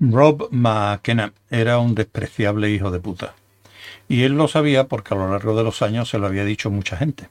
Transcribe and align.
Rob 0.00 0.48
McKenna 0.50 1.34
era 1.50 1.78
un 1.78 1.94
despreciable 1.94 2.70
hijo 2.70 2.90
de 2.90 3.00
puta. 3.00 3.34
Y 4.08 4.22
él 4.22 4.32
lo 4.32 4.48
sabía 4.48 4.88
porque 4.88 5.12
a 5.12 5.18
lo 5.18 5.30
largo 5.30 5.54
de 5.54 5.62
los 5.62 5.82
años 5.82 6.08
se 6.08 6.18
lo 6.18 6.26
había 6.26 6.46
dicho 6.46 6.70
mucha 6.70 6.96
gente. 6.96 7.28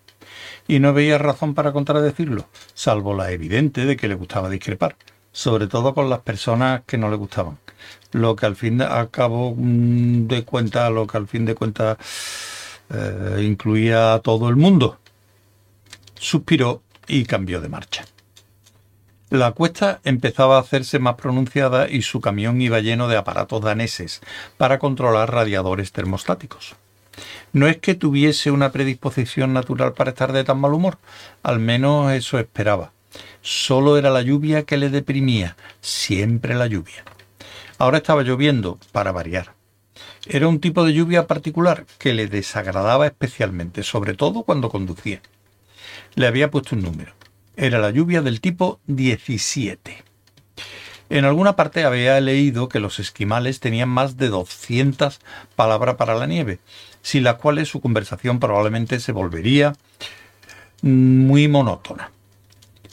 Y 0.67 0.79
no 0.79 0.93
veía 0.93 1.17
razón 1.17 1.55
para 1.55 1.73
contradecirlo, 1.73 2.47
salvo 2.75 3.15
la 3.15 3.31
evidente 3.31 3.85
de 3.85 3.97
que 3.97 4.07
le 4.07 4.13
gustaba 4.13 4.51
discrepar, 4.51 4.95
sobre 5.31 5.65
todo 5.65 5.95
con 5.95 6.11
las 6.11 6.19
personas 6.19 6.83
que 6.85 6.99
no 6.99 7.09
le 7.09 7.15
gustaban. 7.15 7.57
Lo 8.11 8.35
que 8.35 8.45
al 8.45 8.55
fin 8.55 8.77
de 8.77 8.87
cabo 9.09 9.55
mm, 9.57 10.27
de 10.27 10.45
cuenta, 10.45 10.91
lo 10.91 11.07
que 11.07 11.17
al 11.17 11.27
fin 11.27 11.45
de 11.45 11.55
cuentas 11.55 11.97
eh, 12.93 13.43
incluía 13.43 14.13
a 14.13 14.19
todo 14.19 14.47
el 14.47 14.55
mundo. 14.55 14.99
Suspiró 16.13 16.83
y 17.07 17.25
cambió 17.25 17.61
de 17.61 17.69
marcha. 17.69 18.05
La 19.29 19.51
cuesta 19.51 19.99
empezaba 20.05 20.57
a 20.57 20.61
hacerse 20.61 20.97
más 20.97 21.13
pronunciada 21.13 21.87
y 21.87 22.01
su 22.01 22.19
camión 22.19 22.59
iba 22.61 22.79
lleno 22.79 23.07
de 23.07 23.15
aparatos 23.15 23.61
daneses 23.61 24.21
para 24.57 24.79
controlar 24.79 25.31
radiadores 25.31 25.91
termostáticos. 25.91 26.75
No 27.53 27.67
es 27.67 27.77
que 27.77 27.93
tuviese 27.93 28.49
una 28.49 28.71
predisposición 28.71 29.53
natural 29.53 29.93
para 29.93 30.11
estar 30.11 30.33
de 30.33 30.43
tan 30.43 30.59
mal 30.59 30.73
humor, 30.73 30.97
al 31.43 31.59
menos 31.59 32.11
eso 32.11 32.39
esperaba. 32.39 32.91
Solo 33.43 33.99
era 33.99 34.09
la 34.09 34.23
lluvia 34.23 34.63
que 34.63 34.77
le 34.77 34.89
deprimía, 34.89 35.55
siempre 35.79 36.55
la 36.55 36.65
lluvia. 36.65 37.03
Ahora 37.77 37.97
estaba 37.97 38.23
lloviendo, 38.23 38.79
para 38.91 39.11
variar. 39.11 39.53
Era 40.25 40.47
un 40.47 40.59
tipo 40.59 40.83
de 40.83 40.93
lluvia 40.93 41.27
particular 41.27 41.85
que 41.99 42.15
le 42.15 42.25
desagradaba 42.25 43.05
especialmente, 43.05 43.83
sobre 43.83 44.15
todo 44.15 44.41
cuando 44.41 44.69
conducía. 44.69 45.21
Le 46.15 46.25
había 46.25 46.49
puesto 46.49 46.75
un 46.75 46.81
número. 46.81 47.18
Era 47.61 47.77
la 47.79 47.89
lluvia 47.91 48.21
del 48.21 48.39
tipo 48.39 48.79
17. 48.87 50.01
En 51.09 51.25
alguna 51.25 51.57
parte 51.57 51.83
había 51.83 52.17
leído 52.21 52.69
que 52.69 52.79
los 52.79 52.99
esquimales 52.99 53.59
tenían 53.59 53.89
más 53.89 54.15
de 54.15 54.29
200 54.29 55.19
palabras 55.57 55.95
para 55.95 56.15
la 56.15 56.25
nieve, 56.25 56.59
sin 57.01 57.25
las 57.25 57.35
cuales 57.35 57.67
su 57.67 57.81
conversación 57.81 58.39
probablemente 58.39 59.01
se 59.01 59.11
volvería 59.11 59.73
muy 60.81 61.49
monótona. 61.49 62.11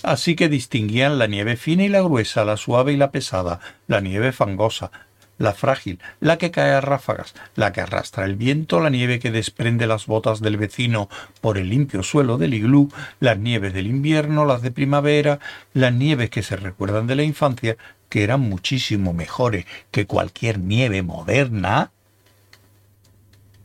Así 0.03 0.35
que 0.35 0.49
distinguían 0.49 1.21
la 1.21 1.29
nieve 1.29 1.57
fina 1.57 1.85
y 1.85 1.89
la 1.89 2.01
gruesa, 2.01 2.45
la 2.45 2.57
suave 2.57 2.93
y 2.93 2.97
la 2.97 3.13
pesada, 3.13 3.61
la 3.87 4.01
nieve 4.01 4.33
fangosa, 4.33 4.91
la 5.39 5.53
frágil, 5.53 6.01
la 6.21 6.39
que 6.39 6.51
cae 6.51 6.73
a 6.73 6.81
ráfagas, 6.81 7.35
la 7.55 7.73
que 7.73 7.81
arrastra 7.81 8.25
el 8.25 8.37
viento, 8.37 8.81
la 8.81 8.91
nieve 8.91 9.19
que 9.19 9.31
desprende 9.31 9.87
las 9.87 10.07
botas 10.07 10.41
del 10.41 10.57
vecino 10.57 11.09
por 11.41 11.59
el 11.59 11.69
limpio 11.69 12.03
suelo 12.03 12.39
del 12.39 12.55
iglú, 12.55 12.91
las 13.21 13.39
nieves 13.39 13.73
del 13.75 13.87
invierno, 13.87 14.45
las 14.45 14.63
de 14.63 14.71
primavera, 14.71 15.39
las 15.75 15.93
nieves 15.93 16.31
que 16.31 16.43
se 16.43 16.57
recuerdan 16.57 17.07
de 17.07 17.17
la 17.17 17.23
infancia, 17.23 17.77
que 18.09 18.25
eran 18.25 18.41
muchísimo 18.41 19.13
mejores 19.13 19.67
que 19.91 20.07
cualquier 20.07 20.59
nieve 20.59 21.03
moderna, 21.03 21.91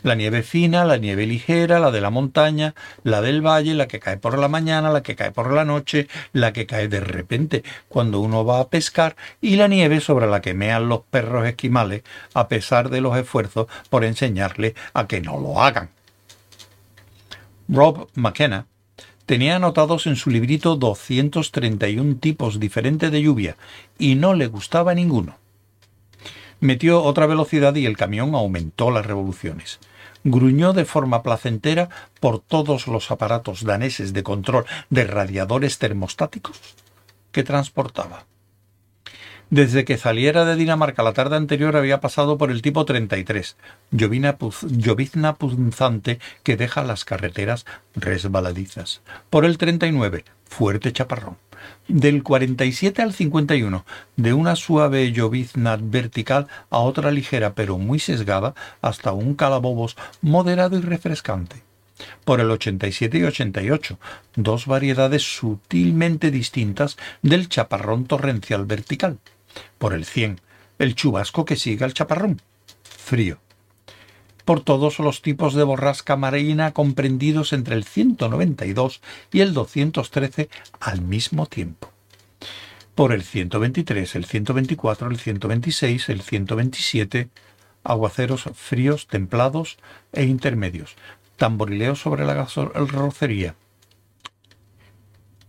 la 0.03 0.15
nieve 0.15 0.43
fina, 0.43 0.85
la 0.85 0.97
nieve 0.97 1.25
ligera, 1.25 1.79
la 1.79 1.91
de 1.91 2.01
la 2.01 2.09
montaña, 2.09 2.73
la 3.03 3.21
del 3.21 3.45
valle, 3.45 3.73
la 3.73 3.87
que 3.87 3.99
cae 3.99 4.17
por 4.17 4.37
la 4.37 4.47
mañana, 4.47 4.91
la 4.91 5.03
que 5.03 5.15
cae 5.15 5.31
por 5.31 5.51
la 5.53 5.65
noche, 5.65 6.07
la 6.33 6.53
que 6.53 6.65
cae 6.65 6.87
de 6.87 6.99
repente 6.99 7.63
cuando 7.87 8.19
uno 8.19 8.45
va 8.45 8.59
a 8.59 8.69
pescar 8.69 9.15
y 9.41 9.55
la 9.55 9.67
nieve 9.67 9.99
sobre 9.99 10.27
la 10.27 10.41
que 10.41 10.53
mean 10.53 10.89
los 10.89 11.01
perros 11.01 11.47
esquimales 11.47 12.03
a 12.33 12.47
pesar 12.47 12.89
de 12.89 13.01
los 13.01 13.17
esfuerzos 13.17 13.67
por 13.89 14.03
enseñarle 14.03 14.75
a 14.93 15.07
que 15.07 15.21
no 15.21 15.39
lo 15.39 15.61
hagan. 15.61 15.89
Rob 17.67 18.09
McKenna 18.15 18.65
tenía 19.25 19.55
anotados 19.55 20.07
en 20.07 20.17
su 20.17 20.29
librito 20.29 20.75
231 20.75 22.15
tipos 22.17 22.59
diferentes 22.59 23.11
de 23.11 23.21
lluvia 23.21 23.55
y 23.97 24.15
no 24.15 24.33
le 24.33 24.47
gustaba 24.47 24.93
ninguno. 24.93 25.40
Metió 26.61 27.03
otra 27.03 27.25
velocidad 27.25 27.75
y 27.75 27.85
el 27.85 27.97
camión 27.97 28.33
aumentó 28.33 28.89
las 28.89 29.05
revoluciones 29.05 29.79
gruñó 30.23 30.73
de 30.73 30.85
forma 30.85 31.23
placentera 31.23 31.89
por 32.19 32.39
todos 32.39 32.87
los 32.87 33.11
aparatos 33.11 33.63
daneses 33.63 34.13
de 34.13 34.23
control 34.23 34.65
de 34.89 35.05
radiadores 35.05 35.79
termostáticos 35.79 36.59
que 37.31 37.43
transportaba. 37.43 38.25
Desde 39.51 39.83
que 39.83 39.97
saliera 39.97 40.45
de 40.45 40.55
Dinamarca 40.55 41.03
la 41.03 41.11
tarde 41.11 41.35
anterior 41.35 41.75
había 41.75 41.99
pasado 41.99 42.37
por 42.37 42.51
el 42.51 42.61
tipo 42.61 42.85
33, 42.85 43.57
llovizna 43.91 45.35
punzante 45.35 46.19
que 46.43 46.55
deja 46.55 46.85
las 46.85 47.03
carreteras 47.03 47.65
resbaladizas. 47.93 49.01
Por 49.29 49.43
el 49.43 49.57
39, 49.57 50.23
fuerte 50.45 50.93
chaparrón 50.93 51.35
del 51.89 52.23
47 52.23 53.01
al 53.01 53.11
51, 53.11 53.85
de 54.15 54.33
una 54.33 54.55
suave 54.55 55.11
llovizna 55.11 55.77
vertical 55.77 56.47
a 56.69 56.79
otra 56.79 57.11
ligera 57.11 57.53
pero 57.53 57.77
muy 57.77 57.99
sesgada 57.99 58.55
hasta 58.81 59.11
un 59.11 59.35
calabobos 59.35 59.97
moderado 60.21 60.77
y 60.77 60.81
refrescante. 60.81 61.61
Por 62.23 62.39
el 62.39 62.49
87 62.49 63.17
y 63.17 63.23
88, 63.23 63.99
dos 64.35 64.65
variedades 64.65 65.23
sutilmente 65.23 66.31
distintas 66.31 66.97
del 67.21 67.49
chaparrón 67.49 68.05
torrencial 68.05 68.65
vertical. 68.65 69.19
Por 69.77 69.93
el 69.93 70.05
100, 70.05 70.41
el 70.79 70.95
chubasco 70.95 71.45
que 71.45 71.55
sigue 71.55 71.85
al 71.85 71.93
chaparrón. 71.93 72.41
Frío 72.83 73.39
por 74.45 74.61
todos 74.61 74.99
los 74.99 75.21
tipos 75.21 75.53
de 75.53 75.63
borrasca 75.63 76.15
marina 76.15 76.73
comprendidos 76.73 77.53
entre 77.53 77.75
el 77.75 77.83
192 77.83 79.01
y 79.31 79.41
el 79.41 79.53
213 79.53 80.49
al 80.79 81.01
mismo 81.01 81.45
tiempo. 81.45 81.91
Por 82.95 83.13
el 83.13 83.23
123, 83.23 84.15
el 84.15 84.25
124, 84.25 85.09
el 85.09 85.17
126, 85.17 86.09
el 86.09 86.21
127, 86.21 87.29
aguaceros 87.83 88.49
fríos, 88.53 89.07
templados 89.07 89.77
e 90.11 90.23
intermedios, 90.23 90.95
tamborileos 91.37 92.01
sobre 92.01 92.25
la 92.25 92.45
rocería, 92.45 93.55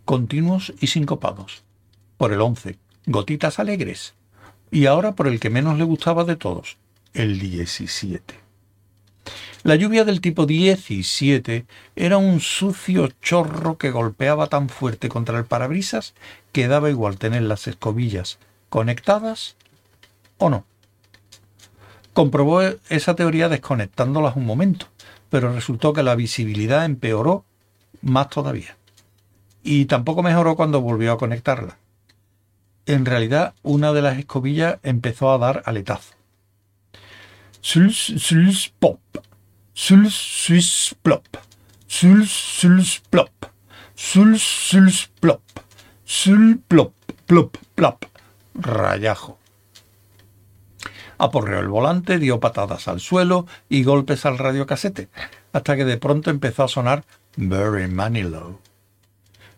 continuos 0.04 0.72
y 0.80 0.86
sincopados. 0.86 1.64
Por 2.16 2.32
el 2.32 2.40
11, 2.40 2.78
gotitas 3.06 3.58
alegres. 3.58 4.14
Y 4.70 4.86
ahora 4.86 5.12
por 5.12 5.28
el 5.28 5.40
que 5.40 5.50
menos 5.50 5.78
le 5.78 5.84
gustaba 5.84 6.24
de 6.24 6.36
todos, 6.36 6.78
el 7.14 7.38
17. 7.38 8.42
La 9.64 9.76
lluvia 9.76 10.04
del 10.04 10.20
tipo 10.20 10.44
17 10.44 11.66
era 11.94 12.16
un 12.16 12.40
sucio 12.40 13.08
chorro 13.22 13.78
que 13.78 13.92
golpeaba 13.92 14.48
tan 14.48 14.68
fuerte 14.68 15.08
contra 15.08 15.38
el 15.38 15.44
parabrisas 15.44 16.14
que 16.50 16.66
daba 16.66 16.90
igual 16.90 17.16
tener 17.16 17.42
las 17.42 17.68
escobillas 17.68 18.38
conectadas 18.70 19.54
o 20.38 20.50
no. 20.50 20.64
Comprobó 22.12 22.62
esa 22.88 23.14
teoría 23.14 23.48
desconectándolas 23.48 24.36
un 24.36 24.46
momento, 24.46 24.86
pero 25.30 25.52
resultó 25.52 25.92
que 25.92 26.02
la 26.02 26.16
visibilidad 26.16 26.84
empeoró 26.84 27.44
más 28.00 28.30
todavía. 28.30 28.76
Y 29.62 29.84
tampoco 29.84 30.24
mejoró 30.24 30.56
cuando 30.56 30.80
volvió 30.80 31.12
a 31.12 31.19
conectarla. 31.19 31.78
En 32.87 33.04
realidad, 33.04 33.54
una 33.62 33.93
de 33.93 34.03
las 34.03 34.19
escobillas 34.19 34.78
empezó 34.82 35.31
a 35.31 35.38
dar 35.38 35.62
aletazo. 35.66 36.15
pop 38.78 39.00
sul 39.75 40.10
sus 40.10 40.94
plop, 41.03 41.22
sul 41.87 42.26
sul 42.26 42.82
plop, 43.09 43.31
sul 43.94 44.38
sul 44.38 44.93
plop, 45.20 45.43
sul 46.04 46.60
plop, 46.66 46.93
plop, 47.26 47.56
plop, 47.75 48.04
rayajo. 48.54 49.38
Aporreó 51.19 51.60
el 51.60 51.69
volante, 51.69 52.19
dio 52.19 52.40
patadas 52.40 52.88
al 52.88 53.00
suelo 53.00 53.46
y 53.69 53.84
golpes 53.84 54.26
al 54.26 54.38
radiocasete, 54.38 55.08
hasta 55.52 55.76
que 55.76 55.84
de 55.84 55.99
pronto 55.99 56.31
empezó 56.31 56.64
a 56.64 56.69
sonar 56.69 57.05
Very 57.37 57.87
Manilow. 57.87 58.58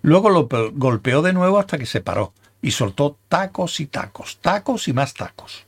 Luego 0.03 0.29
lo 0.29 0.47
golpeó 0.75 1.23
de 1.23 1.32
nuevo 1.32 1.59
hasta 1.59 1.79
que 1.79 1.87
se 1.87 2.03
paró 2.03 2.35
y 2.64 2.70
soltó 2.70 3.19
tacos 3.28 3.78
y 3.78 3.87
tacos, 3.87 4.38
tacos 4.40 4.88
y 4.88 4.94
más 4.94 5.12
tacos. 5.12 5.66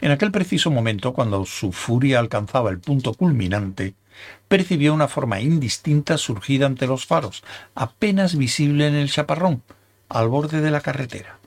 En 0.00 0.10
aquel 0.10 0.32
preciso 0.32 0.70
momento, 0.70 1.12
cuando 1.12 1.44
su 1.44 1.72
furia 1.72 2.20
alcanzaba 2.20 2.70
el 2.70 2.80
punto 2.80 3.12
culminante, 3.12 3.94
percibió 4.48 4.94
una 4.94 5.08
forma 5.08 5.42
indistinta 5.42 6.16
surgida 6.16 6.64
ante 6.64 6.86
los 6.86 7.04
faros, 7.04 7.44
apenas 7.74 8.34
visible 8.34 8.86
en 8.86 8.94
el 8.94 9.10
chaparrón, 9.10 9.62
al 10.08 10.28
borde 10.28 10.62
de 10.62 10.70
la 10.70 10.80
carretera. 10.80 11.38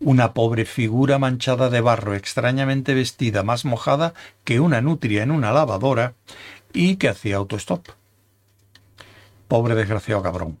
Una 0.00 0.34
pobre 0.34 0.64
figura 0.64 1.20
manchada 1.20 1.70
de 1.70 1.80
barro, 1.80 2.16
extrañamente 2.16 2.92
vestida, 2.92 3.44
más 3.44 3.64
mojada 3.64 4.14
que 4.42 4.58
una 4.58 4.80
nutria 4.80 5.22
en 5.22 5.30
una 5.30 5.52
lavadora, 5.52 6.14
y 6.72 6.96
que 6.96 7.08
hacía 7.08 7.36
autostop. 7.36 7.86
Pobre 9.46 9.76
desgraciado 9.76 10.24
cabrón, 10.24 10.58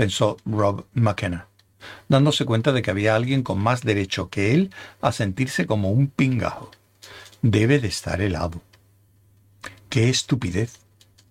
pensó 0.00 0.38
Rob 0.46 0.86
McKenna 0.94 1.46
dándose 2.08 2.46
cuenta 2.46 2.72
de 2.72 2.80
que 2.80 2.90
había 2.90 3.14
alguien 3.14 3.42
con 3.42 3.58
más 3.58 3.82
derecho 3.82 4.30
que 4.30 4.54
él 4.54 4.70
a 5.02 5.12
sentirse 5.12 5.66
como 5.66 5.90
un 5.90 6.08
pingajo. 6.08 6.70
Debe 7.42 7.80
de 7.80 7.88
estar 7.88 8.22
helado. 8.22 8.62
¡Qué 9.90 10.08
estupidez! 10.08 10.78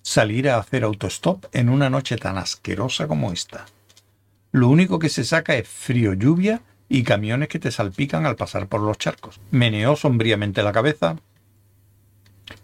Salir 0.04 0.50
a 0.50 0.58
hacer 0.58 0.84
autostop 0.84 1.46
en 1.52 1.70
una 1.70 1.90
noche 1.90 2.18
tan 2.18 2.38
asquerosa 2.38 3.08
como 3.08 3.32
esta. 3.32 3.66
Lo 4.52 4.70
único 4.70 5.00
que 5.00 5.10
se 5.10 5.24
saca 5.24 5.56
es 5.56 5.68
frío, 5.68 6.14
lluvia 6.14 6.62
y 6.88 7.02
camiones 7.02 7.48
que 7.48 7.58
te 7.58 7.72
salpican 7.72 8.28
al 8.28 8.36
pasar 8.36 8.68
por 8.68 8.82
los 8.82 9.00
charcos. 9.00 9.40
Meneó 9.50 9.96
sombríamente 9.96 10.62
la 10.62 10.74
cabeza, 10.74 11.16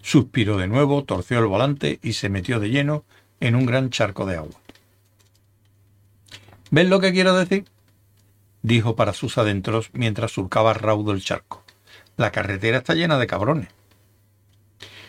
suspiró 0.03 0.57
de 0.57 0.67
nuevo, 0.67 1.03
torció 1.03 1.39
el 1.39 1.47
volante 1.47 1.97
y 2.03 2.13
se 2.13 2.29
metió 2.29 2.59
de 2.59 2.69
lleno 2.69 3.05
en 3.39 3.55
un 3.55 3.65
gran 3.65 3.89
charco 3.89 4.27
de 4.27 4.35
agua. 4.35 4.64
¿Ves 6.75 6.89
lo 6.89 6.99
que 6.99 7.13
quiero 7.13 7.33
decir? 7.37 7.63
dijo 8.61 8.97
para 8.97 9.13
sus 9.13 9.37
adentros 9.37 9.91
mientras 9.93 10.33
surcaba 10.33 10.73
raudo 10.73 11.13
el 11.13 11.23
charco. 11.23 11.63
La 12.17 12.33
carretera 12.33 12.79
está 12.79 12.95
llena 12.95 13.17
de 13.17 13.27
cabrones. 13.27 13.69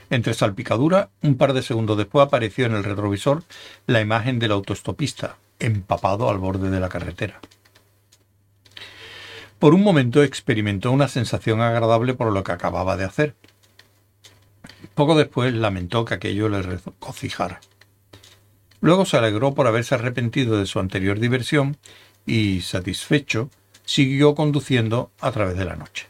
Entre 0.09 0.33
salpicadura, 0.33 1.11
un 1.23 1.37
par 1.37 1.55
de 1.55 1.63
segundos 1.63 1.99
después 1.99 2.25
apareció 2.25 2.67
en 2.67 2.75
el 2.77 2.85
retrovisor 2.85 3.43
la 3.89 4.01
imagen 4.01 4.39
del 4.39 4.53
autoestopista, 4.53 5.39
empapado 5.59 6.31
al 6.31 6.39
borde 6.39 6.71
de 6.71 6.79
la 6.79 6.89
carretera. 6.89 7.41
Por 9.59 9.75
un 9.75 9.83
momento 9.83 10.23
experimentó 10.23 10.93
una 10.93 11.09
sensación 11.09 11.63
agradable 11.63 12.15
por 12.15 12.31
lo 12.31 12.45
que 12.45 12.53
acababa 12.53 12.97
de 12.97 13.07
hacer. 13.07 13.35
Poco 14.95 15.17
después 15.17 15.53
lamentó 15.53 16.05
que 16.05 16.15
aquello 16.15 16.49
le 16.49 16.63
regocijara. 16.63 17.61
Luego 18.81 19.05
se 19.05 19.17
alegró 19.17 19.55
por 19.55 19.67
haberse 19.67 19.95
arrepentido 19.95 20.59
de 20.59 20.67
su 20.67 20.79
anterior 20.79 21.19
diversión 21.19 21.77
y, 22.27 22.61
satisfecho, 22.61 23.51
siguió 23.85 24.35
conduciendo 24.35 25.11
a 25.21 25.33
través 25.33 25.57
de 25.57 25.65
la 25.65 25.77
noche. 25.77 26.07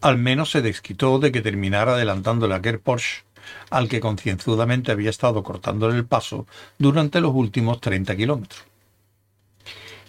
Al 0.00 0.18
menos 0.18 0.50
se 0.50 0.62
desquitó 0.62 1.18
de 1.18 1.32
que 1.32 1.40
terminara 1.40 1.94
adelantándole 1.94 2.54
a 2.54 2.58
aquel 2.58 2.78
Porsche 2.78 3.24
al 3.70 3.88
que 3.88 4.00
concienzudamente 4.00 4.92
había 4.92 5.10
estado 5.10 5.42
cortándole 5.42 5.96
el 5.96 6.06
paso 6.06 6.46
durante 6.78 7.20
los 7.20 7.34
últimos 7.34 7.80
30 7.80 8.16
kilómetros. 8.16 8.64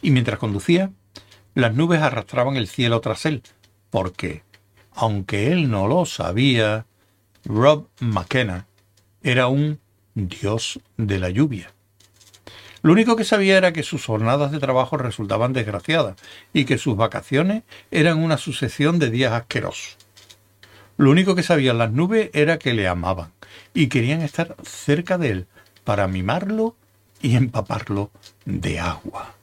Y 0.02 0.12
mientras 0.12 0.40
conducía, 0.40 0.92
las 1.54 1.74
nubes 1.74 2.02
arrastraban 2.02 2.58
el 2.58 2.68
cielo 2.68 3.00
tras 3.02 3.26
él, 3.26 3.42
porque, 3.90 4.44
aunque 4.94 5.52
él 5.52 5.70
no 5.70 5.88
lo 5.88 6.06
sabía, 6.06 6.86
Rob 7.46 7.88
McKenna 8.00 8.68
era 9.24 9.48
un 9.48 9.80
dios 10.16 10.80
de 10.98 11.20
la 11.20 11.30
lluvia. 11.30 11.72
Lo 12.82 12.94
único 12.94 13.16
que 13.16 13.24
sabía 13.24 13.58
era 13.58 13.74
que 13.74 13.84
sus 13.84 14.06
jornadas 14.06 14.52
de 14.52 14.60
trabajo 14.60 14.98
resultaban 14.98 15.54
desgraciadas 15.54 16.16
y 16.54 16.66
que 16.66 16.78
sus 16.78 16.96
vacaciones 16.96 17.64
eran 17.92 18.24
una 18.24 18.38
sucesión 18.38 19.00
de 19.00 19.10
días 19.10 19.34
asquerosos. 19.34 19.98
Lo 20.98 21.12
único 21.12 21.36
que 21.36 21.44
sabían 21.44 21.78
las 21.78 21.92
nubes 21.92 22.30
era 22.34 22.58
que 22.58 22.74
le 22.74 22.88
amaban 22.88 23.32
y 23.74 23.88
querían 23.88 24.22
estar 24.22 24.56
cerca 24.64 25.18
de 25.18 25.30
él 25.32 25.48
para 25.84 26.08
mimarlo 26.08 26.76
y 27.22 27.36
empaparlo 27.36 28.12
de 28.46 28.80
agua. 28.80 29.34